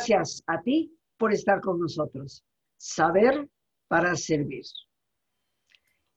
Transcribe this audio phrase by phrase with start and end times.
[0.00, 2.42] gracias a ti por estar con nosotros.
[2.78, 3.50] Saber
[3.86, 4.64] para servir.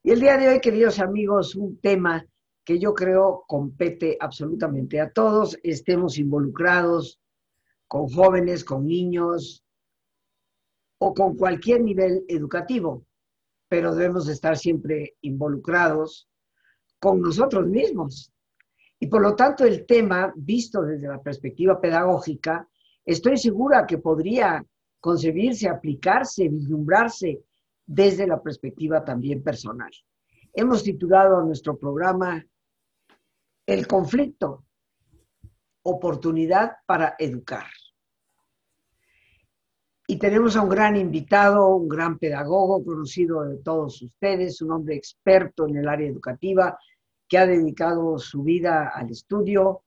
[0.03, 2.25] Y el día de hoy, queridos amigos, un tema
[2.63, 7.19] que yo creo compete absolutamente a todos, estemos involucrados
[7.85, 9.65] con jóvenes, con niños
[10.99, 13.05] o con cualquier nivel educativo,
[13.67, 16.29] pero debemos estar siempre involucrados
[16.99, 18.31] con nosotros mismos.
[18.97, 22.69] Y por lo tanto, el tema, visto desde la perspectiva pedagógica,
[23.05, 24.65] estoy segura que podría
[24.99, 27.43] concebirse, aplicarse, vislumbrarse
[27.85, 29.91] desde la perspectiva también personal.
[30.53, 32.45] Hemos titulado a nuestro programa
[33.65, 34.65] El conflicto,
[35.83, 37.65] oportunidad para educar.
[40.07, 44.95] Y tenemos a un gran invitado, un gran pedagogo conocido de todos ustedes, un hombre
[44.95, 46.77] experto en el área educativa
[47.27, 49.83] que ha dedicado su vida al estudio,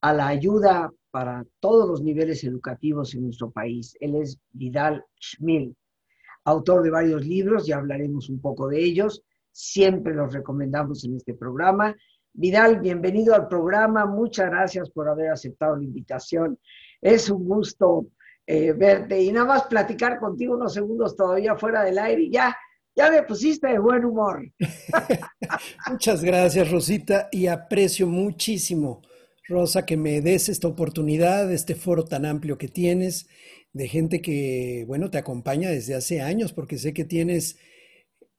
[0.00, 3.96] a la ayuda para todos los niveles educativos en nuestro país.
[4.00, 5.74] Él es Vidal Schmil,
[6.44, 11.32] autor de varios libros, ya hablaremos un poco de ellos, siempre los recomendamos en este
[11.32, 11.96] programa.
[12.34, 16.58] Vidal, bienvenido al programa, muchas gracias por haber aceptado la invitación.
[17.00, 18.08] Es un gusto
[18.46, 22.54] eh, verte y nada más platicar contigo unos segundos todavía fuera del aire y ya,
[22.94, 24.44] ya me pusiste de buen humor.
[25.90, 29.00] Muchas gracias, Rosita, y aprecio muchísimo
[29.48, 33.28] Rosa, que me des esta oportunidad, este foro tan amplio que tienes,
[33.72, 37.58] de gente que, bueno, te acompaña desde hace años, porque sé que tienes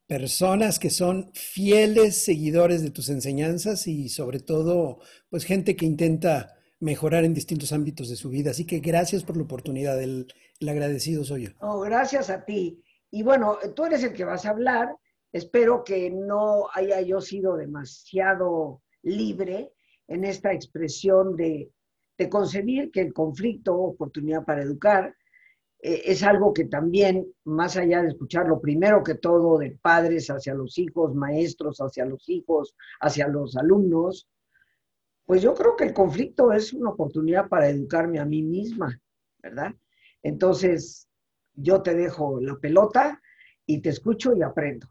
[0.06, 6.54] personas que son fieles seguidores de tus enseñanzas y sobre todo, pues gente que intenta
[6.80, 8.50] mejorar en distintos ámbitos de su vida.
[8.50, 10.26] Así que gracias por la oportunidad, el,
[10.66, 11.50] agradecido soy yo.
[11.60, 12.82] Oh, gracias a ti.
[13.10, 14.96] Y bueno, tú eres el que vas a hablar.
[15.30, 19.72] Espero que no haya yo sido demasiado libre
[20.08, 21.70] en esta expresión de,
[22.30, 25.14] concebir que el conflicto, oportunidad para educar,
[25.80, 30.28] eh, es algo que también, más allá de escuchar lo primero que todo de padres
[30.28, 34.28] hacia los hijos, maestros hacia los hijos, hacia los alumnos,
[35.26, 39.00] pues yo creo que el conflicto es una oportunidad para educarme a mí misma,
[39.40, 39.74] ¿verdad?
[40.22, 41.06] Entonces,
[41.54, 43.20] yo te dejo la pelota
[43.66, 44.88] y te escucho y aprendo.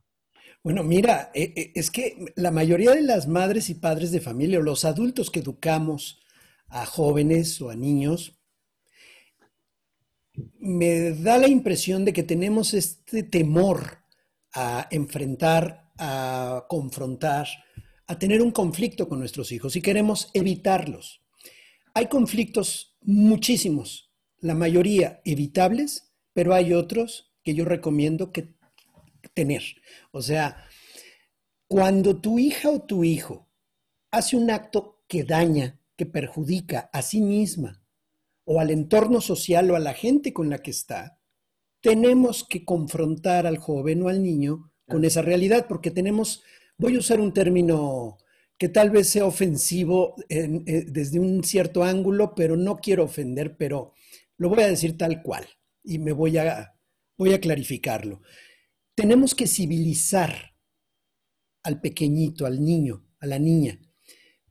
[0.63, 4.59] Bueno, mira, eh, eh, es que la mayoría de las madres y padres de familia
[4.59, 6.19] o los adultos que educamos
[6.67, 8.37] a jóvenes o a niños,
[10.59, 13.99] me da la impresión de que tenemos este temor
[14.53, 17.47] a enfrentar, a confrontar,
[18.07, 21.21] a tener un conflicto con nuestros hijos y queremos evitarlos.
[21.93, 28.56] Hay conflictos muchísimos, la mayoría evitables, pero hay otros que yo recomiendo que
[29.27, 29.63] tener.
[30.11, 30.65] O sea,
[31.67, 33.49] cuando tu hija o tu hijo
[34.11, 37.83] hace un acto que daña, que perjudica a sí misma
[38.45, 41.19] o al entorno social o a la gente con la que está,
[41.81, 46.43] tenemos que confrontar al joven o al niño con esa realidad, porque tenemos,
[46.77, 48.17] voy a usar un término
[48.57, 50.47] que tal vez sea ofensivo eh,
[50.87, 53.93] desde un cierto ángulo, pero no quiero ofender, pero
[54.37, 55.45] lo voy a decir tal cual
[55.83, 56.75] y me voy a,
[57.17, 58.21] voy a clarificarlo.
[58.97, 60.55] Tenemos que civilizar
[61.61, 63.79] al pequeñito, al niño, a la niña.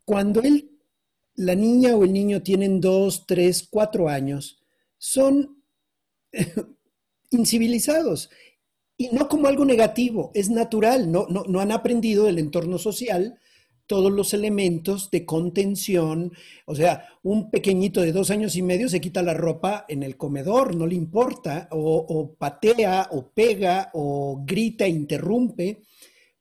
[0.05, 0.71] Cuando él,
[1.35, 4.63] la niña o el niño tienen dos, tres, cuatro años,
[4.99, 5.65] son
[7.33, 8.31] incivilizados.
[8.97, 13.41] Y no como algo negativo, es natural, no, no, no han aprendido del entorno social
[13.87, 16.33] todos los elementos de contención.
[16.67, 20.17] O sea, un pequeñito de dos años y medio se quita la ropa en el
[20.17, 25.83] comedor, no le importa, o, patea, o pega, o grita, interrumpe,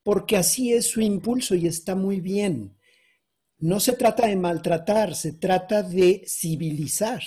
[0.04, 2.78] porque así es su impulso y está muy bien.
[3.58, 7.22] No se trata de maltratar, se trata de civilizar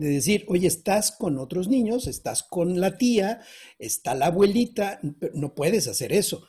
[0.00, 3.42] de decir, oye, estás con otros niños, estás con la tía,
[3.78, 4.98] está la abuelita,
[5.34, 6.46] no puedes hacer eso.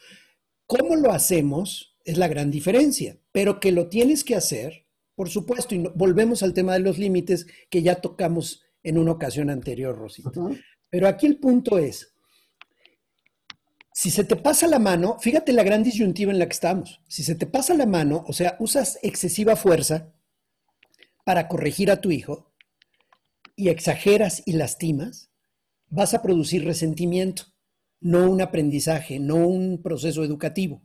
[0.66, 1.91] ¿Cómo lo hacemos?
[2.06, 6.54] Es la gran diferencia, pero que lo tienes que hacer, por supuesto, y volvemos al
[6.54, 10.32] tema de los límites que ya tocamos en una ocasión anterior, Rosita.
[10.90, 12.14] Pero aquí el punto es,
[13.94, 17.24] si se te pasa la mano, fíjate la gran disyuntiva en la que estamos, si
[17.24, 20.14] se te pasa la mano, o sea, usas excesiva fuerza
[21.24, 22.52] para corregir a tu hijo
[23.56, 25.30] y exageras y lastimas,
[25.90, 27.44] vas a producir resentimiento,
[28.00, 30.82] no un aprendizaje, no un proceso educativo.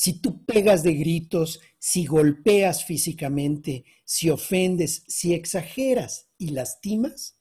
[0.00, 7.40] Si tú pegas de gritos, si golpeas físicamente, si ofendes, si exageras y lastimas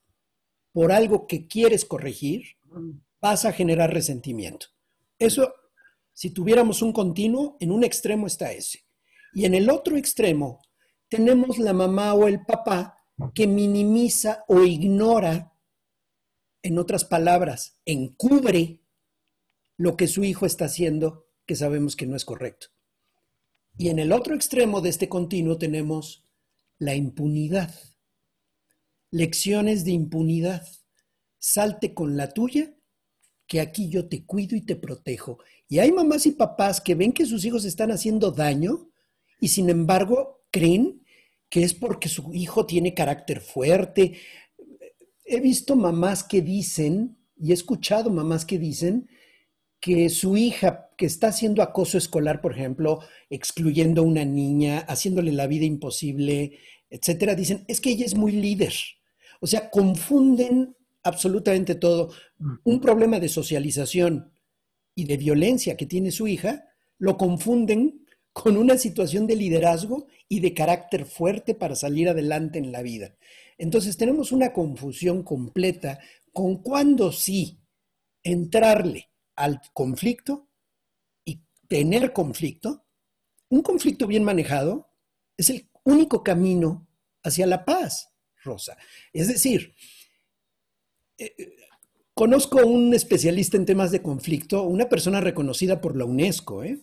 [0.71, 2.57] por algo que quieres corregir,
[3.21, 4.69] vas a generar resentimiento.
[5.19, 5.54] Eso,
[6.13, 8.88] si tuviéramos un continuo, en un extremo está ese.
[9.36, 10.63] Y en el otro extremo
[11.10, 13.03] tenemos la mamá o el papá
[13.36, 15.53] que minimiza o ignora
[16.63, 18.81] en otras palabras, encubre
[19.77, 22.68] lo que su hijo está haciendo que sabemos que no es correcto.
[23.78, 26.28] Y en el otro extremo de este continuo tenemos
[26.78, 27.74] la impunidad.
[29.10, 30.68] Lecciones de impunidad.
[31.40, 32.76] Salte con la tuya,
[33.48, 35.40] que aquí yo te cuido y te protejo.
[35.70, 38.90] Y hay mamás y papás que ven que sus hijos están haciendo daño
[39.40, 41.04] y sin embargo creen
[41.50, 44.18] que es porque su hijo tiene carácter fuerte.
[45.24, 49.10] He visto mamás que dicen, y he escuchado mamás que dicen,
[49.79, 55.31] que su hija que está haciendo acoso escolar, por ejemplo, excluyendo a una niña, haciéndole
[55.31, 56.59] la vida imposible,
[56.89, 58.74] etcétera, dicen, es que ella es muy líder.
[59.39, 62.12] O sea, confunden absolutamente todo.
[62.63, 64.31] Un problema de socialización
[64.95, 66.65] y de violencia que tiene su hija,
[66.97, 72.71] lo confunden con una situación de liderazgo y de carácter fuerte para salir adelante en
[72.71, 73.15] la vida.
[73.57, 76.00] Entonces tenemos una confusión completa
[76.33, 77.59] con cuándo sí
[78.24, 80.50] entrarle al conflicto
[81.24, 82.86] y tener conflicto.
[83.50, 84.89] Un conflicto bien manejado
[85.38, 86.86] es el único camino
[87.24, 88.10] hacia la paz,
[88.44, 88.78] Rosa.
[89.13, 89.74] Es decir,
[91.18, 91.56] eh, eh,
[92.13, 96.81] conozco un especialista en temas de conflicto, una persona reconocida por la UNESCO, ¿eh?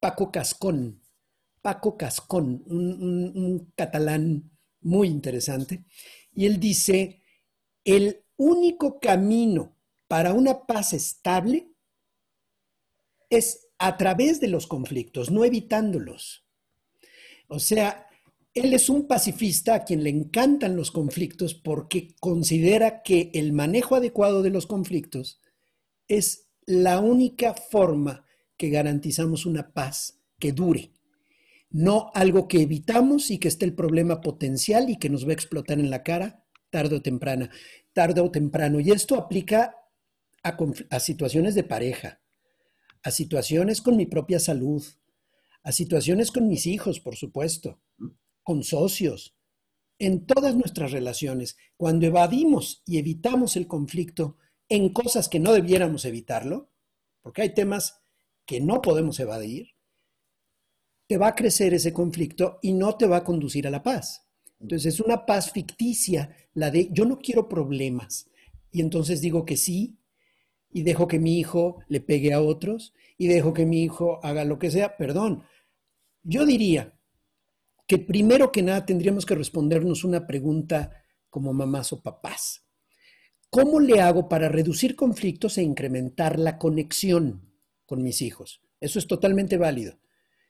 [0.00, 1.02] Paco Cascón.
[1.60, 4.50] Paco Cascón, un catalán
[4.82, 5.86] muy interesante.
[6.34, 7.22] Y él dice,
[7.84, 9.74] el único camino
[10.08, 11.68] para una paz estable
[13.30, 16.46] es a través de los conflictos, no evitándolos.
[17.48, 18.06] O sea,
[18.54, 23.96] él es un pacifista a quien le encantan los conflictos porque considera que el manejo
[23.96, 25.40] adecuado de los conflictos
[26.06, 28.24] es la única forma
[28.56, 30.92] que garantizamos una paz que dure,
[31.70, 35.34] no algo que evitamos y que esté el problema potencial y que nos va a
[35.34, 37.50] explotar en la cara tarde o temprana,
[37.92, 38.80] tarde o temprano.
[38.80, 39.76] Y esto aplica
[40.44, 42.20] a, situaciones de pareja,
[43.02, 44.84] a situaciones con mi propia salud,
[45.62, 47.80] a situaciones con mis hijos, por supuesto,
[48.42, 49.34] con socios,
[49.98, 54.36] en todas nuestras relaciones, cuando evadimos y evitamos el conflicto
[54.68, 56.70] en cosas que no debiéramos evitarlo,
[57.22, 58.02] porque hay temas
[58.44, 59.68] que no podemos evadir,
[61.06, 64.26] te va a crecer ese conflicto y no te va a conducir a la paz.
[64.60, 68.28] Entonces es una paz ficticia, la de yo no quiero problemas.
[68.70, 69.98] Y entonces digo que sí
[70.74, 74.44] y dejo que mi hijo le pegue a otros y dejo que mi hijo haga
[74.44, 74.98] lo que sea.
[74.98, 75.44] Perdón,
[76.22, 76.94] yo diría,
[77.86, 82.66] que primero que nada tendríamos que respondernos una pregunta como mamás o papás.
[83.50, 87.52] ¿Cómo le hago para reducir conflictos e incrementar la conexión
[87.86, 88.62] con mis hijos?
[88.80, 89.98] Eso es totalmente válido.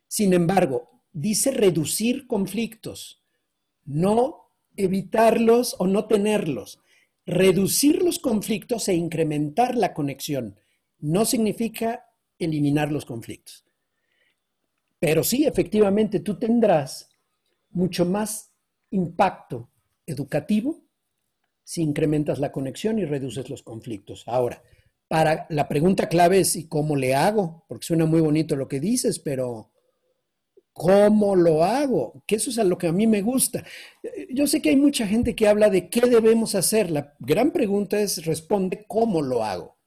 [0.08, 3.22] Sin embargo, dice reducir conflictos,
[3.84, 6.80] no evitarlos o no tenerlos.
[7.26, 10.58] Reducir los conflictos e incrementar la conexión
[10.98, 12.06] no significa
[12.38, 13.64] eliminar los conflictos.
[14.98, 17.10] Pero sí, efectivamente, tú tendrás
[17.70, 18.52] mucho más
[18.90, 19.70] impacto
[20.06, 20.82] educativo
[21.64, 24.24] si incrementas la conexión y reduces los conflictos.
[24.26, 24.62] Ahora,
[25.08, 27.64] para la pregunta clave es ¿y cómo le hago?
[27.68, 29.72] Porque suena muy bonito lo que dices, pero
[30.74, 32.22] ¿cómo lo hago?
[32.26, 33.64] Que eso es a lo que a mí me gusta.
[34.28, 36.90] Yo sé que hay mucha gente que habla de qué debemos hacer.
[36.90, 39.78] La gran pregunta es responde ¿cómo lo hago?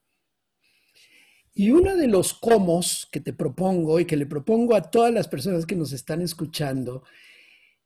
[1.53, 5.27] Y uno de los cómo que te propongo y que le propongo a todas las
[5.27, 7.03] personas que nos están escuchando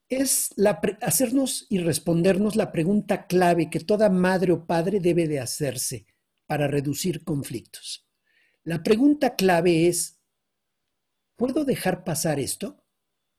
[0.10, 0.53] es
[1.01, 6.05] hacernos y respondernos la pregunta clave que toda madre o padre debe de hacerse
[6.48, 8.05] para reducir conflictos.
[8.65, 10.20] La pregunta clave es,
[11.38, 12.80] ¿puedo dejar pasar esto?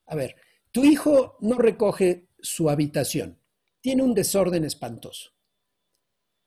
[0.07, 0.37] A ver,
[0.71, 3.39] tu hijo no recoge su habitación,
[3.81, 5.31] tiene un desorden espantoso.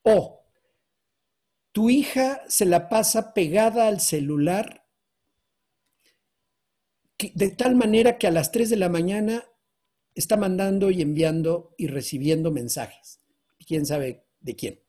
[0.04, 0.46] O
[1.72, 4.86] tu hija se la pasa pegada al celular
[7.18, 9.46] de tal manera que a las 3 de la mañana
[10.14, 13.20] está mandando y enviando y recibiendo mensajes.
[13.66, 14.82] ¿Quién sabe de quién?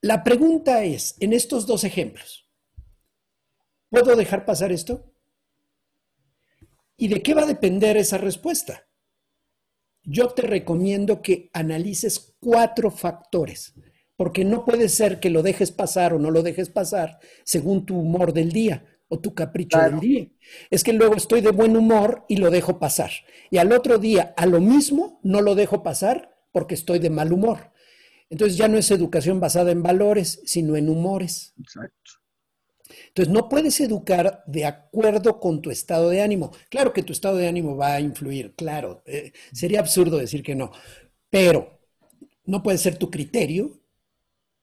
[0.00, 2.50] La pregunta es, en estos dos ejemplos,
[3.88, 5.11] ¿puedo dejar pasar esto?
[7.02, 8.86] ¿Y de qué va a depender esa respuesta?
[10.04, 13.74] Yo te recomiendo que analices cuatro factores,
[14.14, 17.98] porque no puede ser que lo dejes pasar o no lo dejes pasar según tu
[17.98, 20.28] humor del día o tu capricho del día.
[20.70, 23.10] Es que luego estoy de buen humor y lo dejo pasar.
[23.50, 27.32] Y al otro día, a lo mismo, no lo dejo pasar porque estoy de mal
[27.32, 27.72] humor.
[28.30, 31.52] Entonces ya no es educación basada en valores, sino en humores.
[31.58, 32.21] Exacto.
[33.08, 36.52] Entonces no puedes educar de acuerdo con tu estado de ánimo.
[36.70, 39.02] Claro que tu estado de ánimo va a influir, claro.
[39.06, 40.72] Eh, sería absurdo decir que no.
[41.30, 41.80] Pero
[42.44, 43.80] no puede ser tu criterio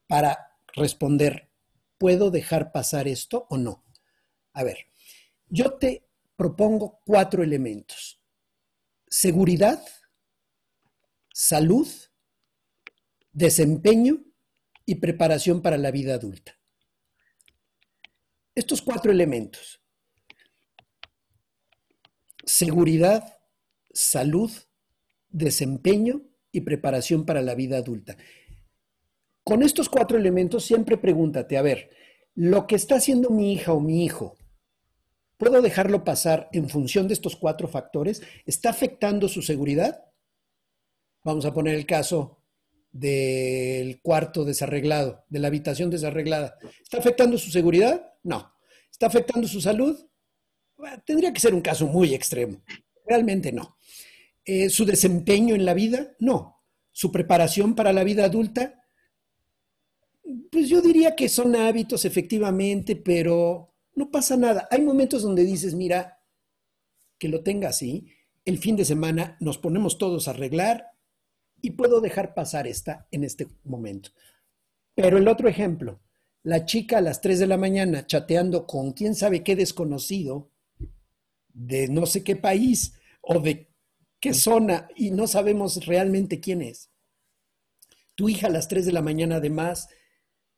[0.08, 1.50] para responder,
[1.98, 3.86] ¿puedo dejar pasar esto o no?
[4.54, 4.78] A ver,
[5.48, 8.22] yo te propongo cuatro elementos.
[9.08, 9.84] Seguridad,
[11.34, 11.88] salud,
[13.32, 14.24] desempeño
[14.86, 16.59] y preparación para la vida adulta.
[18.60, 19.82] Estos cuatro elementos,
[22.44, 23.38] seguridad,
[23.90, 24.52] salud,
[25.30, 28.18] desempeño y preparación para la vida adulta.
[29.46, 31.90] Con estos cuatro elementos siempre pregúntate, a ver,
[32.36, 34.36] lo que está haciendo mi hija o mi hijo,
[35.38, 38.22] ¿puedo dejarlo pasar en función de estos cuatro factores?
[38.46, 40.04] ¿Está afectando su seguridad?
[41.24, 42.44] Vamos a poner el caso
[42.92, 46.58] del cuarto desarreglado, de la habitación desarreglada.
[46.84, 48.09] ¿Está afectando su seguridad?
[48.24, 48.54] No.
[48.92, 49.98] ¿Está afectando su salud?
[51.06, 52.62] tendría que ser un caso muy extremo.
[53.06, 53.78] Realmente no.
[54.46, 56.16] Eh, ¿Su desempeño en la vida?
[56.20, 56.64] No.
[56.92, 58.82] ¿Su preparación para la vida adulta?
[60.52, 64.68] Pues yo diría que son hábitos efectivamente, pero no pasa nada.
[64.72, 66.20] Hay momentos donde dices, mira,
[67.18, 68.08] que lo tenga así,
[68.46, 70.88] el fin de semana nos ponemos todos a arreglar
[71.62, 74.12] y puedo dejar pasar esta en este momento.
[74.96, 76.00] Pero el otro ejemplo,
[76.44, 80.52] la chica a las 3 de la mañana chateando con quién sabe qué desconocido
[81.50, 83.70] de no sé qué país o de
[84.20, 86.92] qué zona y no sabemos realmente quién es.
[88.16, 89.90] Tu hija a las 3 de la mañana además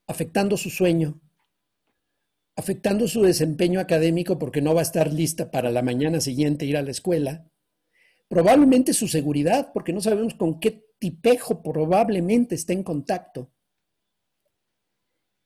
[0.08, 1.22] afectando su sueño,
[2.56, 6.78] afectando su desempeño académico porque no va a estar lista para la mañana siguiente ir
[6.78, 7.50] a la escuela,
[8.28, 13.52] probablemente su seguridad porque no sabemos con qué tipejo probablemente está en contacto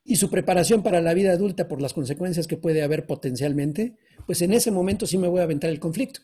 [0.08, 3.98] y su preparación para la vida adulta por las consecuencias que puede haber potencialmente,
[4.28, 6.22] pues en ese momento sí me voy a aventar el conflicto.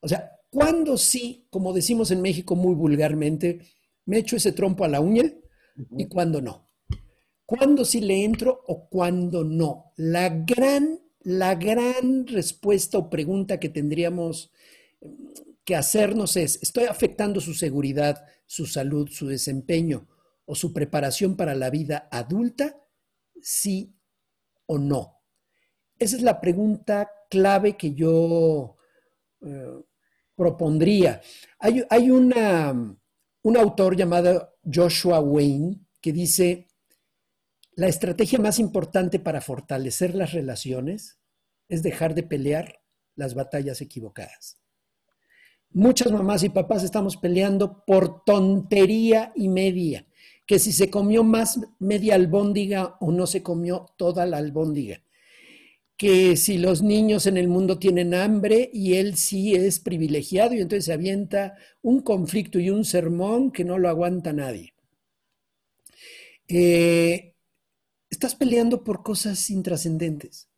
[0.00, 3.60] O sea, ¿cuándo sí, como decimos en México muy vulgarmente,
[4.06, 5.30] me echo ese trompo a la uña
[5.98, 6.70] y cuándo no?
[7.44, 9.92] ¿Cuándo sí le entro o cuándo no?
[9.96, 14.52] La gran, la gran respuesta o pregunta que tendríamos
[15.66, 20.08] que hacernos es, ¿estoy afectando su seguridad, su salud, su desempeño
[20.46, 22.80] o su preparación para la vida adulta?
[23.40, 23.96] Sí
[24.66, 25.22] o no?
[25.98, 28.76] Esa es la pregunta clave que yo
[29.42, 29.82] eh,
[30.34, 31.20] propondría.
[31.58, 36.68] Hay, un autor llamado Joshua Wayne que dice,
[37.72, 41.18] la estrategia más importante para fortalecer las relaciones
[41.68, 42.80] es dejar de pelear
[43.14, 44.58] las batallas equivocadas.
[45.70, 50.06] Muchas mamás y papás estamos peleando por tontería y media
[50.46, 55.02] que si se comió más media albóndiga o no se comió toda la albóndiga,
[55.96, 60.60] que si los niños en el mundo tienen hambre y él sí es privilegiado y
[60.60, 64.74] entonces se avienta un conflicto y un sermón que no lo aguanta nadie.
[66.48, 67.34] Eh,
[68.10, 70.48] estás peleando por cosas intrascendentes.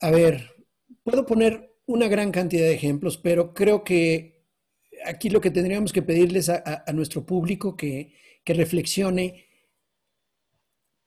[0.00, 0.56] A ver,
[1.04, 4.41] puedo poner una gran cantidad de ejemplos, pero creo que
[5.04, 9.46] aquí lo que tendríamos que pedirles a, nuestro público que, que reflexione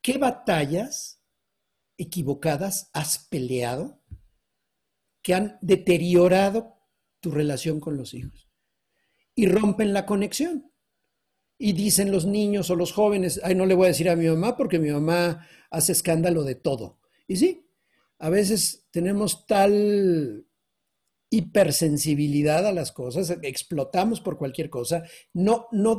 [0.02, 1.22] qué batallas
[1.98, 4.02] equivocadas has peleado
[5.22, 6.76] que han deteriorado
[7.20, 8.48] tu relación con los hijos
[9.34, 10.72] y rompen la conexión.
[11.58, 14.28] Y dicen los niños o los jóvenes, ay, no le voy a decir a mi
[14.28, 17.00] mamá porque mi mamá hace escándalo de todo.
[17.28, 17.68] Y sí,
[18.20, 20.45] a veces tenemos tal
[21.36, 25.98] hipersensibilidad a las cosas, explotamos por cualquier cosa, no, no,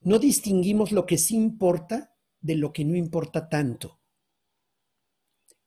[0.00, 4.00] no distinguimos lo que sí importa de lo que no importa tanto.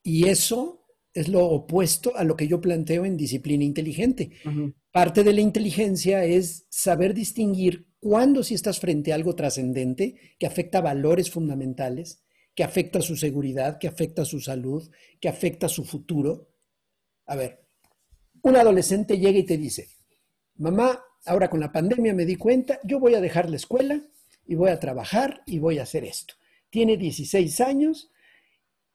[0.03, 4.31] Y eso es lo opuesto a lo que yo planteo en disciplina inteligente.
[4.91, 10.45] Parte de la inteligencia es saber distinguir cuándo si estás frente a algo trascendente que
[10.45, 12.23] afecta valores fundamentales,
[12.55, 14.89] que afecta su seguridad, que afecta su salud,
[15.19, 16.49] que afecta su futuro.
[17.25, 17.66] A ver,
[18.47, 19.89] un adolescente llega y te dice,
[20.55, 24.01] mamá, ahora con la pandemia me di cuenta, yo voy a dejar la escuela
[24.45, 26.35] y voy a trabajar y voy a hacer esto.
[26.69, 28.11] Tiene 16 años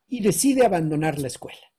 [0.08, 1.72] y decide abandonar la escuela.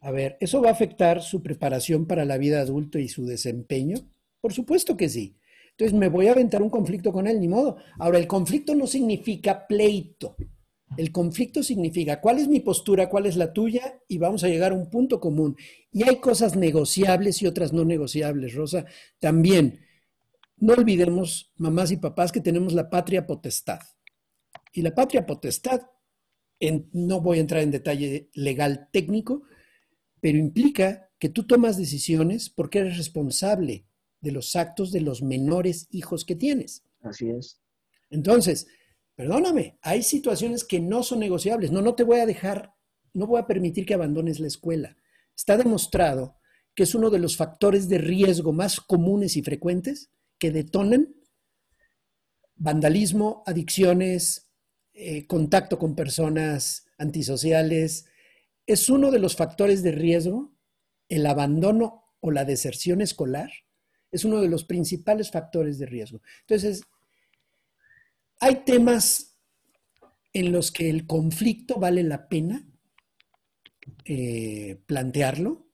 [0.00, 3.96] A ver, ¿eso va a afectar su preparación para la vida adulta y su desempeño?
[4.40, 5.36] Por supuesto que sí.
[5.70, 7.78] Entonces me voy a aventar un conflicto con él, ni modo.
[7.98, 10.36] Ahora, el conflicto no significa pleito.
[10.96, 14.72] El conflicto significa cuál es mi postura, cuál es la tuya y vamos a llegar
[14.72, 15.56] a un punto común.
[15.90, 18.84] Y hay cosas negociables y otras no negociables, Rosa.
[19.18, 19.80] También,
[20.56, 23.80] no olvidemos, mamás y papás, que tenemos la patria potestad.
[24.72, 25.82] Y la patria potestad,
[26.92, 29.42] no voy a entrar en detalle legal técnico,
[30.20, 33.86] pero implica que tú tomas decisiones porque eres responsable
[34.20, 36.84] de los actos de los menores hijos que tienes.
[37.02, 37.60] Así es.
[38.10, 38.66] Entonces,
[39.14, 41.70] perdóname, hay situaciones que no son negociables.
[41.70, 42.74] No, no te voy a dejar,
[43.12, 44.96] no voy a permitir que abandones la escuela.
[45.36, 46.38] Está demostrado
[46.74, 51.14] que es uno de los factores de riesgo más comunes y frecuentes que detonan
[52.56, 54.50] vandalismo, adicciones,
[54.92, 58.06] eh, contacto con personas antisociales.
[58.66, 60.52] Es uno de los factores de riesgo,
[61.08, 63.50] el abandono o la deserción escolar,
[64.10, 66.22] es uno de los principales factores de riesgo.
[66.42, 66.82] Entonces,
[68.40, 69.38] hay temas
[70.32, 72.66] en los que el conflicto vale la pena
[74.04, 75.66] eh, plantearlo.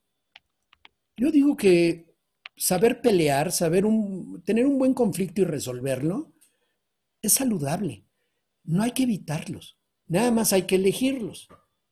[1.17, 2.15] Yo digo que
[2.55, 3.85] saber pelear, saber
[4.45, 6.33] tener un buen conflicto y resolverlo,
[7.21, 8.05] es saludable.
[8.63, 11.47] No hay que evitarlos, nada más hay que elegirlos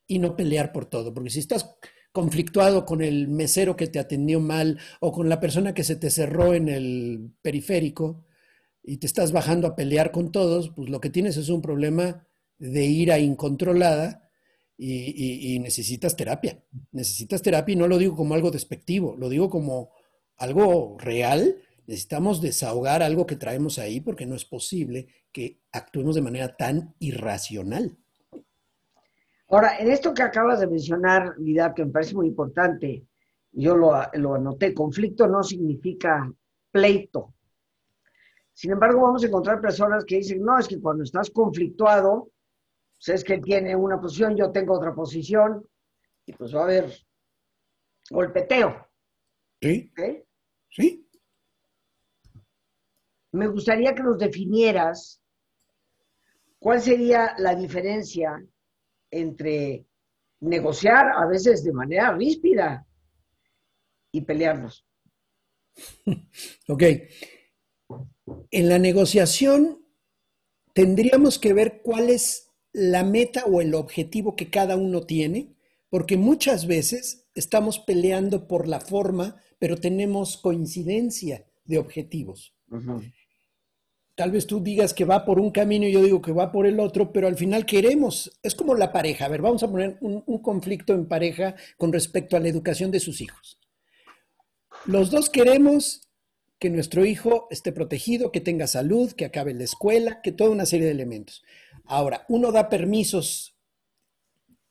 [0.07, 1.75] y no pelear por todo, porque si estás
[2.11, 6.09] conflictuado con el mesero que te atendió mal o con la persona que se te
[6.09, 8.25] cerró en el periférico
[8.83, 12.25] y te estás bajando a pelear con todos, pues lo que tienes es un problema
[12.57, 14.29] de ira incontrolada
[14.77, 16.63] y, necesitas terapia.
[16.91, 19.91] Necesitas terapia y no lo digo como algo despectivo, lo digo como
[20.37, 21.57] algo real.
[21.85, 26.95] Necesitamos desahogar algo que traemos ahí porque no es posible que actuemos de manera tan
[26.99, 27.97] irracional.
[29.49, 33.03] Ahora, en esto que acabas de mencionar, Vidal, que me parece muy importante,
[33.51, 36.31] yo lo, lo anoté, conflicto no significa
[36.71, 37.33] pleito.
[38.59, 42.33] Sin embargo, vamos a encontrar personas que dicen, no, es que cuando estás conflictuado,
[42.97, 45.65] pues es que él tiene una posición, yo tengo otra posición,
[46.25, 46.93] y pues va a haber
[48.09, 48.85] golpeteo.
[49.61, 49.93] Sí.
[50.69, 51.09] Sí.
[53.31, 55.21] Me gustaría que nos definieras
[56.59, 58.45] cuál sería la diferencia
[59.09, 59.85] entre
[60.41, 62.85] negociar a veces de manera ríspida
[64.11, 64.85] y pelearnos.
[66.67, 66.83] Ok.
[68.51, 69.85] En la negociación
[70.73, 75.55] tendríamos que ver cuál es la meta o el objetivo que cada uno tiene,
[75.89, 82.53] porque muchas veces estamos peleando por la forma, pero tenemos coincidencia de objetivos.
[84.15, 86.67] Tal vez tú digas que va por un camino y yo digo que va por
[86.67, 89.25] el otro, pero al final queremos, es como la pareja.
[89.25, 92.91] A ver, vamos a poner un, un conflicto en pareja con respecto a la educación
[92.91, 93.59] de sus hijos.
[94.85, 96.08] Los dos queremos
[96.59, 100.65] que nuestro hijo esté protegido, que tenga salud, que acabe la escuela, que toda una
[100.65, 101.43] serie de elementos.
[101.85, 103.55] Ahora, uno da permisos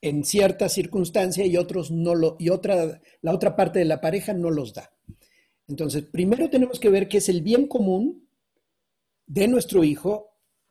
[0.01, 4.35] en cierta circunstancia y otros no lo, y otra, la otra parte de la pareja
[4.35, 4.93] no los da.
[5.67, 8.29] Entonces, primero tenemos que ver qué es el bien común
[9.27, 10.29] de nuestro hijo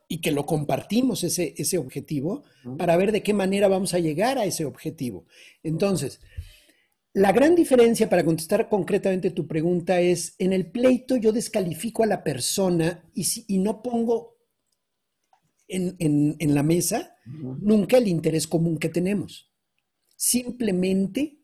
[0.08, 2.44] y que lo compartimos ese, ese objetivo
[2.78, 5.26] para ver de qué manera vamos a llegar a ese objetivo.
[5.62, 6.20] Entonces,
[7.14, 12.06] la gran diferencia para contestar concretamente tu pregunta es, en el pleito yo descalifico a
[12.06, 14.38] la persona y, y no pongo
[15.68, 19.52] en, la mesa nunca el interés común que tenemos.
[20.16, 21.40] Simplemente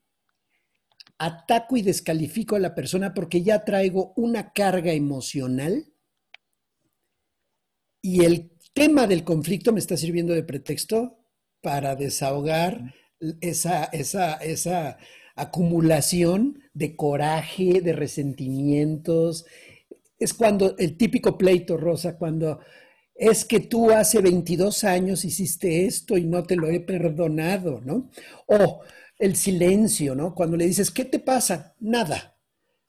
[1.19, 5.93] ataco y descalifico a la persona porque ya traigo una carga emocional
[8.03, 11.19] y el tema del conflicto me está sirviendo de pretexto
[11.61, 12.95] para desahogar
[13.41, 14.99] esa, esa, esa
[15.35, 19.47] acumulación de coraje, de resentimientos.
[20.19, 22.61] Es cuando el típico pleito, Rosa, cuando
[23.15, 28.11] es que tú hace 22 años hiciste esto y no te lo he perdonado, ¿no?
[28.47, 28.81] O
[29.19, 30.35] el silencio, ¿no?
[30.35, 31.75] Cuando le dices, ¿qué te pasa?
[31.81, 32.37] Nada.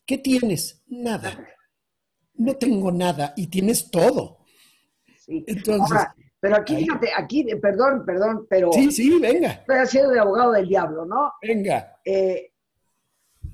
[0.05, 0.83] ¿Qué tienes?
[0.87, 1.47] Nada.
[2.33, 4.39] No tengo nada y tienes todo.
[5.25, 5.43] Sí.
[5.47, 5.97] Entonces,
[6.45, 8.71] pero aquí, fíjate, aquí, perdón, perdón, pero...
[8.71, 9.49] Sí, sí, venga.
[9.49, 11.33] Estoy haciendo de abogado del diablo, ¿no?
[11.41, 11.99] Venga.
[12.05, 12.51] Eh,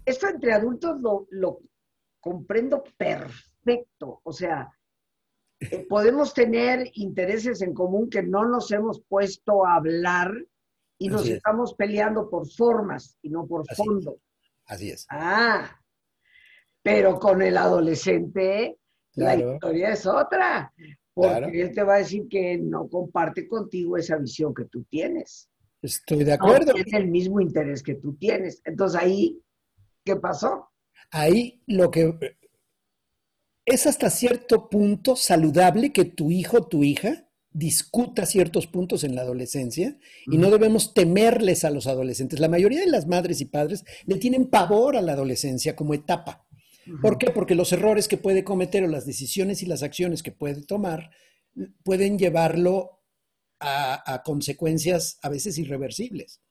[0.03, 1.59] esto entre adultos lo, lo
[2.19, 4.19] comprendo perfecto.
[4.23, 4.77] O sea,
[5.61, 10.33] eh, podemos tener intereses en común que no nos hemos puesto a hablar
[10.97, 14.17] y nos estamos peleando por formas y no por fondo.
[14.65, 15.07] Así es.
[15.09, 15.79] Ah,
[16.81, 18.77] pero con el adolescente
[19.13, 20.73] la historia es otra,
[21.13, 25.49] porque él te va a decir que no comparte contigo esa visión que tú tienes.
[25.81, 26.73] Estoy de acuerdo.
[26.73, 28.61] No tiene el mismo interés que tú tienes.
[28.65, 29.41] Entonces ahí,
[30.05, 30.69] ¿qué pasó?
[31.11, 32.17] Ahí lo que
[33.65, 39.15] es hasta cierto punto saludable que tu hijo o tu hija discuta ciertos puntos en
[39.15, 42.39] la adolescencia y no debemos temerles a los adolescentes.
[42.39, 46.45] La mayoría de las madres y padres le tienen pavor a la adolescencia como etapa.
[47.01, 47.31] ¿Por qué?
[47.31, 51.11] Porque los errores que puede cometer o las decisiones y las acciones que puede tomar
[51.83, 53.01] pueden llevarlo
[53.59, 56.41] a, consecuencias a veces irreversibles.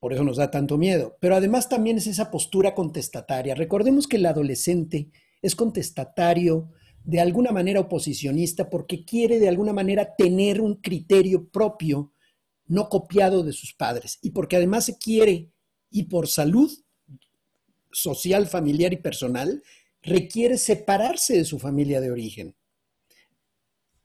[0.00, 1.16] Por eso nos da tanto miedo.
[1.20, 3.54] Pero además también es esa postura contestataria.
[3.54, 6.70] Recordemos que el adolescente es contestatario,
[7.04, 12.12] de alguna manera oposicionista, porque quiere de alguna manera tener un criterio propio,
[12.66, 15.52] no copiado de sus padres, y porque además se quiere,
[15.90, 16.72] y por salud
[17.94, 19.62] social, familiar y personal,
[20.02, 22.54] requiere separarse de su familia de origen.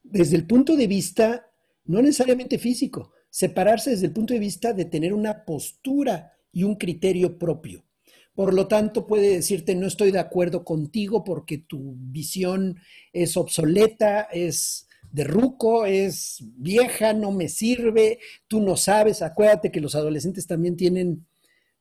[0.03, 1.51] Desde el punto de vista,
[1.85, 6.75] no necesariamente físico, separarse desde el punto de vista de tener una postura y un
[6.75, 7.85] criterio propio.
[8.33, 12.79] Por lo tanto, puede decirte, no estoy de acuerdo contigo porque tu visión
[13.11, 19.21] es obsoleta, es de ruco, es vieja, no me sirve, tú no sabes.
[19.21, 21.27] Acuérdate que los adolescentes también tienen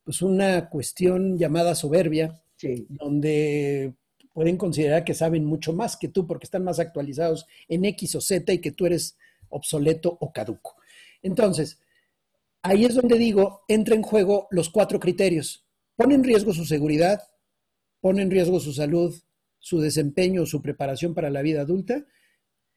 [0.03, 2.41] pues una cuestión llamada soberbia,
[2.87, 3.93] donde
[4.33, 8.21] pueden considerar que saben mucho más que tú porque están más actualizados en X o
[8.21, 9.17] Z y que tú eres
[9.49, 10.75] obsoleto o caduco.
[11.21, 11.79] Entonces,
[12.61, 15.65] ahí es donde digo, entra en juego los cuatro criterios.
[15.95, 17.21] Pone en riesgo su seguridad,
[17.99, 19.13] pone en riesgo su salud,
[19.59, 22.05] su desempeño, su preparación para la vida adulta.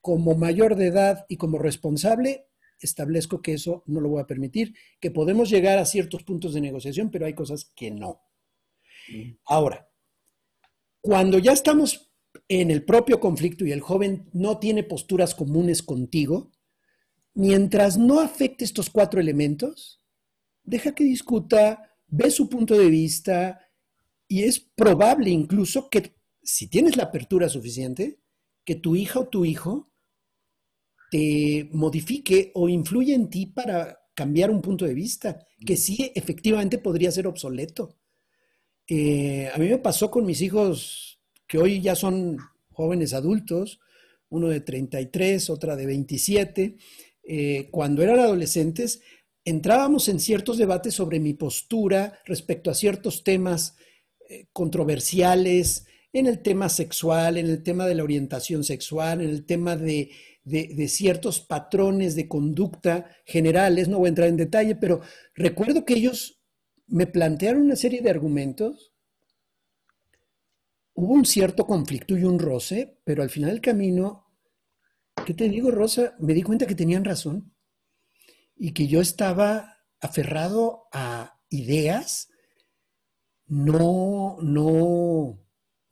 [0.01, 2.47] Como mayor de edad y como responsable,
[2.81, 6.61] establezco que eso no lo voy a permitir, que podemos llegar a ciertos puntos de
[6.61, 8.23] negociación, pero hay cosas que no.
[9.09, 9.33] Mm.
[9.47, 9.89] Ahora,
[11.01, 12.13] cuando ya estamos
[12.49, 16.53] en el propio conflicto y el joven no tiene posturas comunes contigo,
[17.35, 20.03] mientras no afecte estos cuatro elementos,
[20.63, 23.61] deja que discuta, ve su punto de vista
[24.29, 28.21] y es probable incluso que si tienes la apertura suficiente,
[28.65, 29.92] que tu hija o tu hijo
[31.13, 36.79] te modifique o influya en ti para cambiar un punto de vista, que sí efectivamente
[36.79, 37.99] podría ser obsoleto.
[38.89, 42.39] Eh, a mí me pasó con mis hijos que hoy ya son
[42.71, 43.79] jóvenes adultos,
[44.31, 46.77] uno de 33, otra de 27,
[47.25, 49.03] eh, cuando eran adolescentes,
[49.45, 53.77] entrábamos en ciertos debates sobre mi postura respecto a ciertos temas
[54.31, 59.45] eh, controversiales, en el tema sexual, en el tema de la orientación sexual, en el
[59.45, 60.11] tema de,
[60.45, 65.01] de, ciertos patrones de conducta generales, no voy a entrar en detalle, pero
[65.35, 66.43] recuerdo que ellos
[66.87, 68.93] me plantearon una serie de argumentos,
[70.95, 74.23] hubo un cierto conflicto y un roce, pero al final del camino
[75.27, 76.17] ¿Qué te digo, Rosa?
[76.19, 77.55] Me di cuenta que tenían razón
[78.57, 82.29] y que yo estaba aferrado a ideas
[83.47, 85.39] no, no,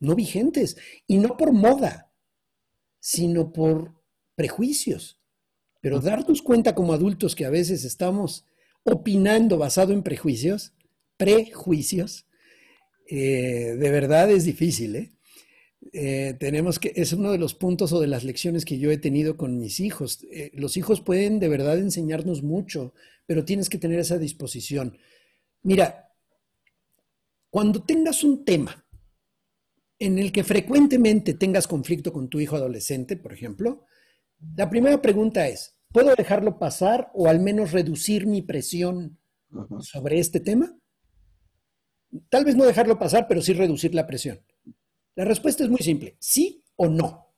[0.00, 2.12] no vigentes y no por moda,
[2.98, 3.99] sino por
[4.40, 5.20] prejuicios.
[5.82, 8.46] Pero darnos cuenta como adultos que a veces estamos
[8.84, 10.72] opinando basado en prejuicios,
[11.18, 12.24] prejuicios,
[13.06, 15.12] eh, de verdad es difícil, ¿eh?
[15.92, 18.96] Eh, tenemos que, es uno de los puntos o de las lecciones que yo he
[18.96, 20.26] tenido con mis hijos.
[20.54, 22.94] Los hijos pueden de verdad enseñarnos mucho,
[23.26, 24.96] pero tienes que tener esa disposición.
[25.62, 26.14] Mira,
[27.50, 28.86] cuando tengas un tema
[29.98, 33.84] en el que frecuentemente tengas conflicto con tu hijo adolescente, por ejemplo,
[34.56, 39.18] la primera pregunta es, ¿puedo dejarlo pasar o al menos reducir mi presión
[39.80, 40.76] sobre este tema?
[42.28, 44.40] Tal vez no dejarlo pasar, pero sí reducir la presión.
[45.14, 47.34] La respuesta es muy simple, sí o no.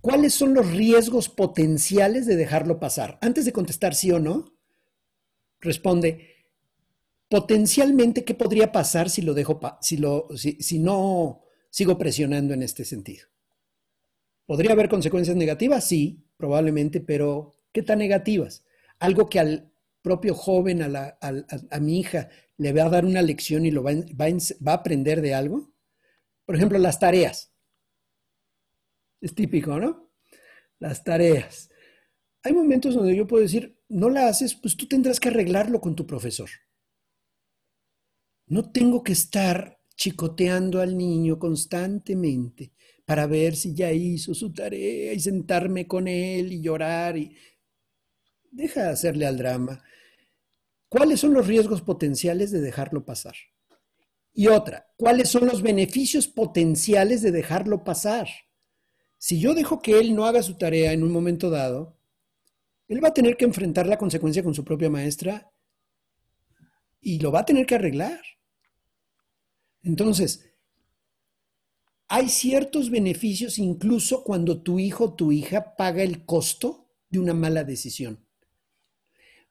[0.00, 3.18] ¿Cuáles son los riesgos potenciales de dejarlo pasar?
[3.20, 4.56] Antes de contestar sí o no,
[5.60, 6.36] responde,
[7.28, 12.84] potencialmente, ¿qué podría pasar si lo dejo, si, lo, si no sigo presionando en este
[12.84, 13.26] sentido?
[14.48, 15.86] ¿Podría haber consecuencias negativas?
[15.86, 18.64] Sí, probablemente, pero ¿qué tan negativas?
[18.98, 23.66] Algo que al propio joven, a, a, mi hija, le va a dar una lección
[23.66, 25.70] y lo va, va, a aprender de algo?
[26.46, 27.52] Por ejemplo, las tareas.
[29.20, 30.10] Es típico, ¿no?
[30.78, 31.68] Las tareas.
[32.42, 35.94] Hay momentos donde yo puedo decir, no la haces, pues tú tendrás que arreglarlo con
[35.94, 36.48] tu profesor.
[38.46, 42.72] No tengo que estar chicoteando al niño constantemente
[43.08, 47.34] para ver si ya hizo su tarea y sentarme con él y llorar y
[48.50, 49.82] deja de hacerle al drama.
[50.90, 53.34] ¿Cuáles son los riesgos potenciales de dejarlo pasar?
[54.34, 58.28] Y otra, ¿cuáles son los beneficios potenciales de dejarlo pasar?
[59.16, 61.98] Si yo dejo que él no haga su tarea en un momento dado,
[62.88, 65.50] él va a tener que enfrentar la consecuencia con su propia maestra
[67.00, 68.20] y lo va a tener que arreglar.
[69.82, 70.47] Entonces,
[72.08, 77.34] hay ciertos beneficios incluso cuando tu hijo o tu hija paga el costo de una
[77.34, 78.26] mala decisión.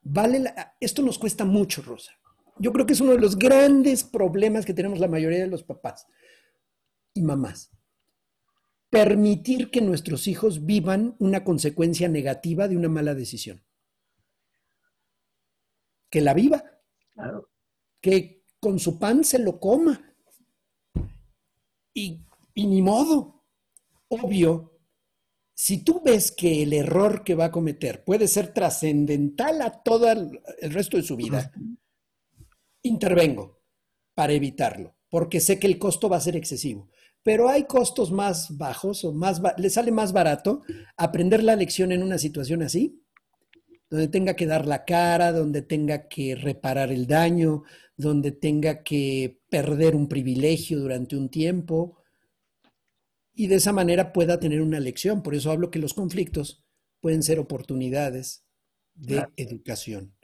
[0.01, 2.13] Vale esto nos cuesta mucho, Rosa.
[2.59, 5.63] Yo creo que es uno de los grandes problemas que tenemos la mayoría de los
[5.63, 6.07] papás
[7.13, 7.71] y mamás.
[8.89, 13.63] Permitir que nuestros hijos vivan una consecuencia negativa de una mala decisión.
[16.09, 16.63] Que la viva.
[18.01, 20.15] Que con su pan se lo coma.
[21.93, 22.26] y,
[22.57, 23.43] y ni modo.
[24.09, 24.79] Obvio,
[25.53, 30.11] si tú ves que el error que va a cometer puede ser trascendental a todo
[30.11, 30.41] el,
[30.73, 31.51] resto de su vida,
[32.81, 33.61] intervengo
[34.15, 36.89] para evitarlo, porque sé que el costo va a ser excesivo.
[37.21, 40.63] Pero hay costos más bajos o más, le sale más barato
[40.95, 43.03] aprender la lección en una situación así,
[43.89, 47.63] donde tenga que dar la cara, donde tenga que reparar el daño,
[47.95, 51.96] donde tenga que perder un privilegio durante un tiempo,
[53.37, 55.21] y de esa manera pueda tener una lección.
[55.21, 56.65] Por eso hablo que los conflictos
[56.99, 58.43] pueden ser oportunidades
[58.95, 60.15] de educación.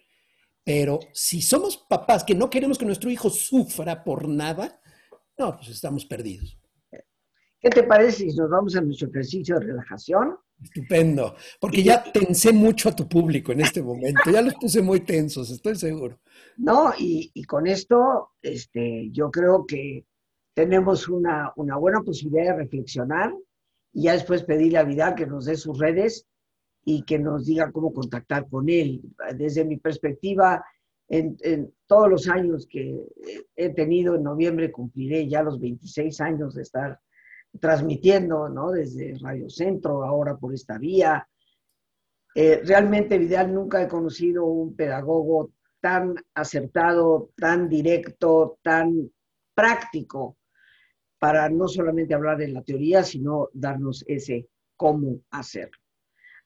[0.63, 4.81] Pero si somos papás que no queremos que nuestro hijo sufra por nada,
[5.37, 6.57] no, pues estamos perdidos.
[7.59, 10.35] ¿Qué te parece si nos vamos a nuestro ejercicio de relajación?
[10.61, 15.01] Estupendo, porque ya tensé mucho a tu público en este momento, ya los puse muy
[15.01, 16.19] tensos, estoy seguro.
[16.57, 20.05] No, y, y con esto, este, yo creo que
[20.53, 23.33] tenemos una, buena posibilidad de reflexionar
[23.91, 26.27] y ya después pedirle a Vidal que nos dé sus redes
[26.85, 29.01] y que nos diga cómo contactar con él.
[29.35, 30.63] Desde mi perspectiva,
[31.07, 31.37] en,
[31.87, 32.99] todos los años que
[33.55, 36.99] he tenido, en noviembre cumpliré ya los 26 años de estar
[37.59, 38.71] transmitiendo, ¿no?
[38.71, 41.27] Desde Radio Centro, ahora por esta vía.
[42.35, 49.11] Eh, realmente, Vidal, nunca he conocido un pedagogo tan acertado, tan directo, tan
[49.53, 50.37] práctico
[51.23, 55.79] para no solamente hablar de la teoría, sino darnos ese cómo hacerlo.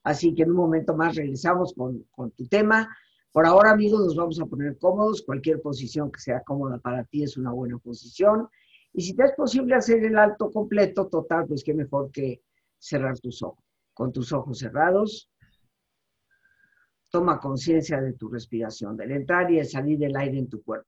[0.03, 2.87] Así que en un momento más regresamos con, tu tema.
[3.31, 5.23] Por ahora, amigos, nos vamos a poner cómodos.
[5.23, 8.49] Cualquier posición que sea cómoda para ti es una buena posición.
[8.93, 12.43] Y si te es posible hacer el alto completo, total, pues qué mejor que
[12.77, 13.65] cerrar tus ojos.
[13.95, 15.31] Con tus ojos cerrados,
[17.09, 20.87] toma conciencia de tu respiración, del entrar y el salir del aire en tu cuerpo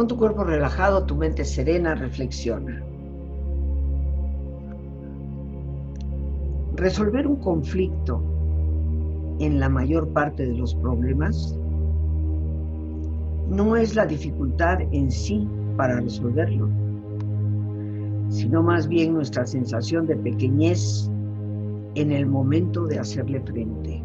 [0.00, 2.82] Con tu cuerpo relajado, tu mente serena, reflexiona.
[6.74, 8.22] Resolver un conflicto
[9.40, 11.54] en la mayor parte de los problemas
[13.50, 16.70] no es la dificultad en sí para resolverlo,
[18.30, 21.10] sino más bien nuestra sensación de pequeñez
[21.94, 24.02] en el momento de hacerle frente.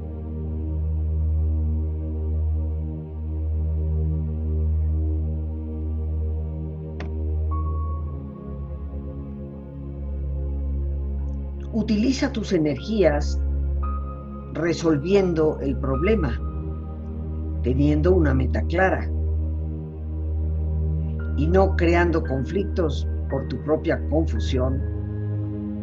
[11.86, 13.40] Utiliza tus energías
[14.54, 16.32] resolviendo el problema,
[17.62, 19.08] teniendo una meta clara
[21.38, 24.82] y no creando conflictos por tu propia confusión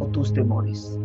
[0.01, 0.99] o tus temores.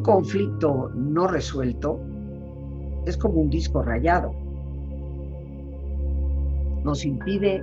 [0.00, 2.00] Un conflicto no resuelto
[3.04, 4.32] es como un disco rayado.
[6.84, 7.62] Nos impide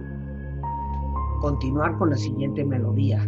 [1.41, 3.27] continuar con la siguiente melodía.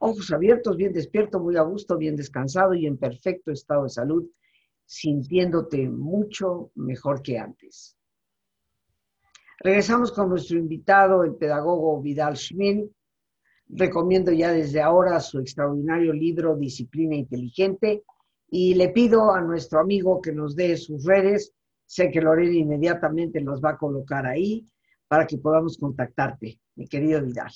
[0.00, 4.28] ojos abiertos, bien despierto, muy a gusto, bien descansado y en perfecto estado de salud,
[4.84, 7.96] sintiéndote mucho mejor que antes.
[9.60, 12.90] Regresamos con nuestro invitado, el pedagogo Vidal Schmil.
[13.68, 18.02] Recomiendo ya desde ahora su extraordinario libro Disciplina Inteligente
[18.50, 21.54] y le pido a nuestro amigo que nos dé sus redes
[21.90, 24.64] Sé que Lorena inmediatamente los va a colocar ahí
[25.08, 27.50] para que podamos contactarte, mi querido Vidal.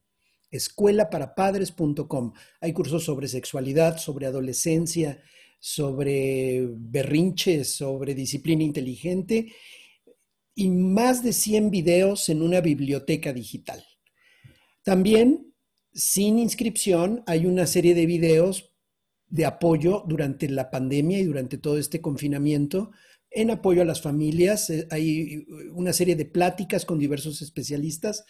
[0.52, 2.34] Escuelaparapadres.com.
[2.62, 5.22] Hay cursos sobre sexualidad, sobre adolescencia,
[5.66, 9.54] sobre berrinches, sobre disciplina inteligente
[10.54, 13.82] y más de 100 videos en una biblioteca digital.
[14.84, 15.54] También,
[15.94, 18.74] sin inscripción, hay una serie de videos
[19.28, 22.92] de apoyo durante la pandemia y durante todo este confinamiento
[23.32, 24.70] en apoyo a las familias.
[24.70, 28.26] Eh, hay una serie de pláticas con diversos especialistas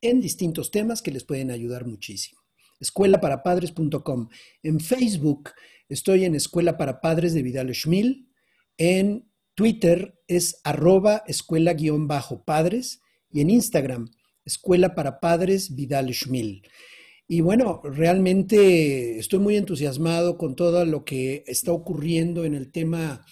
[0.00, 2.41] en distintos temas que les pueden ayudar muchísimo.
[2.82, 4.28] Escuelaparapadres.com.
[4.62, 5.50] En Facebook
[5.92, 8.30] Estoy en Escuela para Padres de Vidal Schmil.
[8.78, 14.10] En Twitter es arroba escuela-padres y en Instagram,
[14.42, 16.62] Escuela para Padres Vidal Schmil.
[17.28, 23.26] Y bueno, realmente estoy muy entusiasmado con todo lo que está ocurriendo en el tema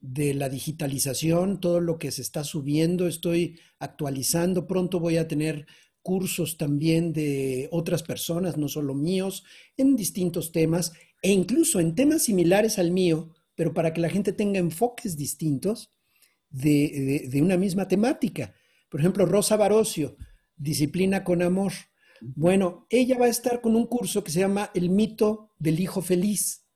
[0.00, 5.66] de la digitalización, todo lo que se está subiendo, estoy actualizando, pronto voy a tener
[6.08, 9.44] cursos también de otras personas, no solo míos,
[9.76, 14.32] en distintos temas e incluso en temas similares al mío, pero para que la gente
[14.32, 15.92] tenga enfoques distintos
[16.48, 18.54] de, una misma temática.
[18.88, 20.16] Por ejemplo, Rosa Barocio,
[20.56, 21.74] Disciplina con Amor.
[22.22, 26.00] Bueno, ella va a estar con un curso que se llama El mito del hijo
[26.00, 26.67] feliz.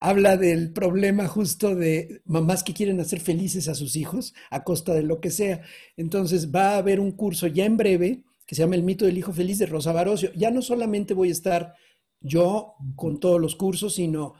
[0.00, 4.94] Habla del problema justo de mamás que quieren hacer felices a sus hijos a costa
[4.94, 5.62] de lo que sea.
[5.96, 9.18] Entonces va a haber un curso ya en breve que se llama El mito del
[9.18, 10.30] hijo feliz de Rosa Barocio.
[10.34, 11.74] Ya no solamente voy a estar
[12.20, 14.34] yo con todos los cursos, sino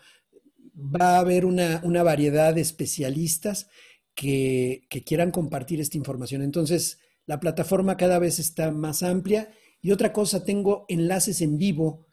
[0.77, 3.69] va a haber una, variedad de especialistas
[4.15, 6.43] que, quieran compartir esta información.
[6.43, 9.51] Entonces, la plataforma cada vez está más amplia.
[9.83, 12.06] Y otra cosa, tengo enlaces en vivo.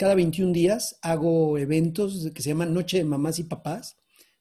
[0.00, 3.98] Cada 21 días hago eventos que se llaman Noche de Mamás y Papás,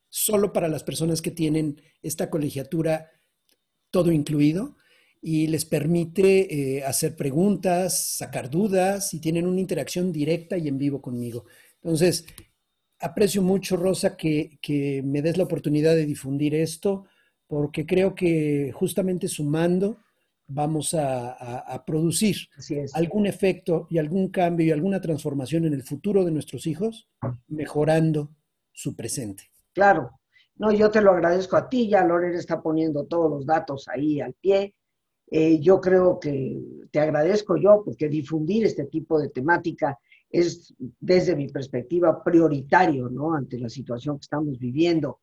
[0.07, 3.11] solo para las personas que tienen esta colegiatura
[3.91, 4.77] todo incluido
[5.21, 10.77] y les permite eh, hacer preguntas, sacar dudas y tienen una interacción directa y en
[10.77, 11.43] vivo conmigo.
[11.83, 12.25] Entonces,
[12.97, 17.03] aprecio mucho, Rosa, que, me des la oportunidad de difundir esto,
[17.47, 19.99] porque creo que justamente sumando
[20.49, 22.35] vamos a, producir
[22.93, 27.07] algún efecto y algún cambio y alguna transformación en el futuro de nuestros hijos,
[27.47, 28.31] mejorando
[28.71, 29.51] su presente.
[29.73, 30.11] Claro.
[30.55, 34.19] No, yo te lo agradezco a ti, ya Lorena está poniendo todos los datos ahí
[34.19, 34.75] al pie
[35.31, 36.59] eh, yo creo que
[36.91, 43.35] te agradezco yo porque difundir este tipo de temática es, desde mi perspectiva, prioritario, ¿no?
[43.35, 45.19] Ante la situación que estamos viviendo.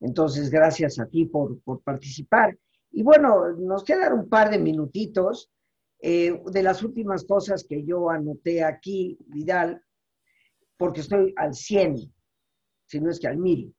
[0.00, 2.56] Entonces, gracias a ti por, participar.
[2.92, 5.50] Y bueno, nos quedan un par de minutitos.
[6.02, 9.82] Eh, de las últimas cosas que yo anoté aquí, Vidal,
[10.78, 12.10] porque estoy al 100,
[12.86, 13.74] si no es que al mil,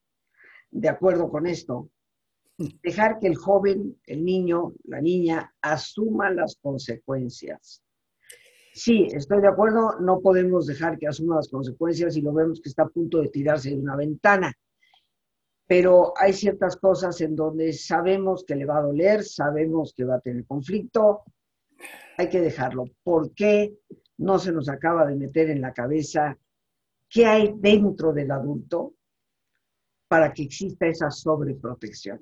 [0.69, 1.89] de acuerdo con esto,
[2.83, 7.81] dejar que el joven, el niño, la niña asuma las consecuencias.
[8.73, 12.69] Sí, estoy de acuerdo, no podemos dejar que asuma las consecuencias y lo vemos que
[12.69, 14.53] está a punto de tirarse de una ventana.
[15.71, 20.15] Pero hay ciertas cosas en donde sabemos que le va a doler, sabemos que va
[20.15, 21.23] a tener conflicto,
[22.17, 22.89] hay que dejarlo.
[23.01, 23.77] ¿Por qué
[24.17, 26.37] no se nos acaba de meter en la cabeza
[27.07, 28.95] qué hay dentro del adulto
[30.09, 32.19] para que exista esa sobreprotección?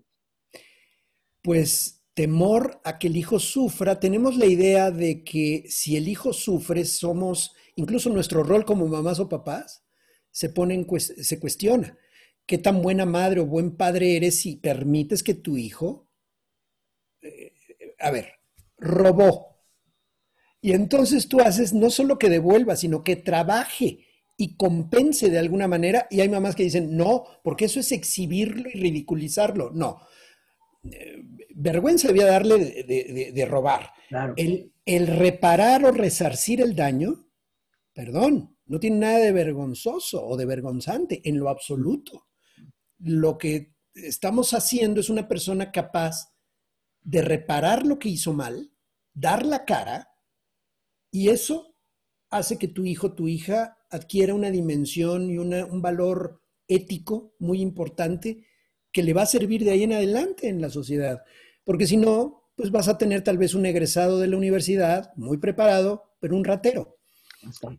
[1.41, 6.33] pues temor a que el hijo sufra, tenemos la idea de que si el hijo
[6.33, 9.83] sufre, somos, incluso nuestro rol como mamás o papás,
[10.29, 11.97] se, pone se cuestiona.
[12.49, 16.09] ¿Qué tan buena madre o buen padre eres si permites que tu hijo,
[17.21, 17.53] eh,
[17.99, 18.39] a ver,
[18.75, 19.61] robó?
[20.59, 23.99] Y entonces tú haces no solo que devuelva, sino que trabaje
[24.35, 26.07] y compense de alguna manera.
[26.09, 29.69] Y hay mamás que dicen, no, porque eso es exhibirlo y ridiculizarlo.
[29.69, 30.01] No,
[31.53, 33.91] vergüenza debía darle de, robar.
[34.37, 37.27] El, el, reparar o resarcir el daño,
[37.93, 42.28] perdón, no tiene nada de vergonzoso o de vergonzante en lo absoluto.
[42.99, 46.33] Lo que estamos haciendo es una persona capaz
[47.01, 48.71] de reparar lo que hizo mal,
[49.13, 50.09] dar la cara,
[51.11, 51.75] y eso
[52.29, 58.45] hace que tu hijo, tu hija adquiera una dimensión y un valor ético muy importante
[58.91, 61.23] que le va a servir de ahí en adelante en la sociedad.
[61.63, 65.37] Porque si no, pues vas a tener tal vez un egresado de la universidad muy
[65.37, 66.97] preparado, pero un ratero.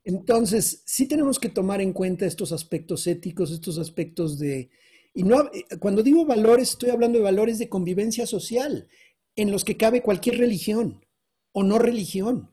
[0.05, 4.71] Entonces, sí tenemos que tomar en cuenta estos aspectos éticos, estos aspectos de...
[5.13, 5.51] Y no,
[5.81, 8.89] cuando digo valores, estoy hablando de valores de convivencia social,
[9.37, 11.05] en los que cabe cualquier religión
[11.53, 12.51] o no religión.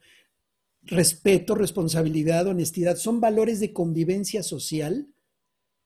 [0.82, 5.08] Respeto, responsabilidad, honestidad, son valores de convivencia social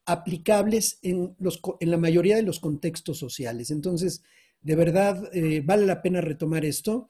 [0.06, 3.72] aplicables en, los, en la mayoría de los contextos sociales.
[3.72, 4.24] Entonces,
[4.62, 7.10] de verdad, eh, vale la pena retomar esto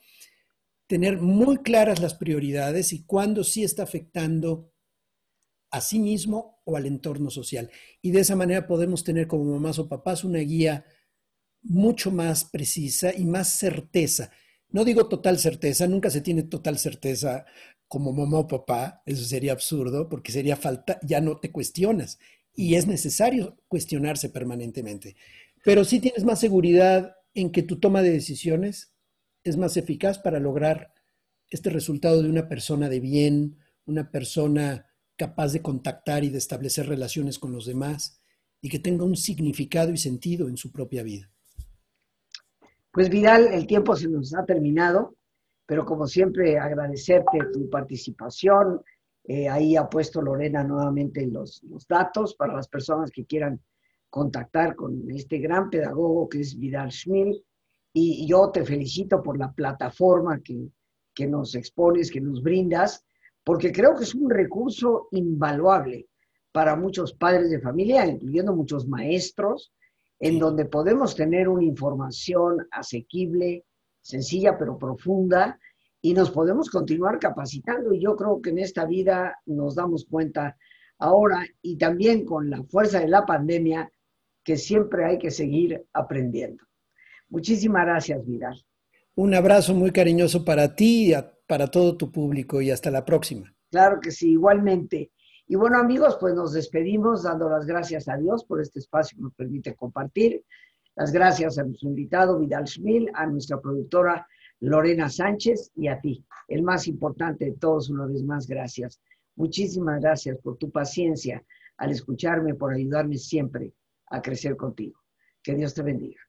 [0.91, 4.74] tener muy claras las prioridades y cuándo sí está afectando
[5.70, 7.70] a sí mismo al entorno social.
[8.02, 10.86] Y de esa manera podemos tener como mamás o papás una guía
[11.64, 14.32] mucho más precisa y más certeza.
[14.70, 17.46] No digo total certeza, nunca se tiene total certeza
[17.88, 22.20] como mamá o papá, eso sería absurdo porque sería falta, ya no te cuestionas
[22.56, 25.16] y es necesario cuestionarse permanentemente.
[25.64, 28.94] Pero sí tienes más seguridad en que tu toma de decisiones
[29.44, 30.94] es más eficaz para lograr
[31.50, 34.91] este resultado de una persona de bien, una persona
[35.22, 38.20] capaz de contactar y de establecer relaciones con los demás
[38.60, 41.30] y que tenga un significado y sentido en su propia vida.
[42.92, 45.16] Pues Vidal, el tiempo se nos ha terminado,
[45.68, 48.82] pero como siempre agradecerte tu participación.
[49.24, 53.62] Eh, ahí ha puesto Lorena nuevamente los, los datos para las personas que quieran
[54.10, 57.46] contactar con este gran pedagogo que es Vidal Schmil
[57.94, 63.06] y yo te felicito por la plataforma que, nos expones, que nos brindas,
[63.44, 66.08] porque creo que es un recurso invaluable
[66.52, 69.74] para muchos padres de familia, incluyendo muchos maestros,
[70.20, 73.66] en donde podemos tener una información asequible,
[74.02, 75.60] sencilla pero profunda,
[76.02, 77.94] y nos podemos continuar capacitando.
[77.94, 80.58] Y yo creo que en esta vida nos damos cuenta
[81.00, 83.92] ahora y también con la fuerza de la pandemia
[84.44, 86.64] que siempre hay que seguir aprendiendo.
[87.30, 88.64] Muchísimas gracias, Vidal.
[89.16, 91.14] Un abrazo muy cariñoso para ti y
[91.52, 93.54] para todo tu público y hasta la próxima.
[93.72, 95.12] Claro que sí, igualmente.
[95.47, 99.24] Y bueno, amigos, pues nos despedimos dando las gracias a Dios por este espacio que
[99.24, 100.45] nos permite compartir.
[100.95, 104.26] Las gracias a nuestro invitado Vidal Schmil, a nuestra productora
[104.62, 106.24] Lorena Sánchez y a ti.
[106.47, 109.02] El más importante de todos, una vez más, gracias.
[109.36, 111.43] Muchísimas gracias por tu paciencia
[111.76, 113.74] al escucharme, por ayudarme siempre
[114.10, 115.02] a crecer contigo.
[115.43, 116.22] Que Dios te bendiga.